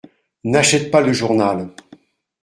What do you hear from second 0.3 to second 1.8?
N’achète pas le journal!